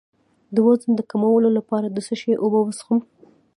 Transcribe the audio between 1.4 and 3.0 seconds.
لپاره د څه شي اوبه وڅښم؟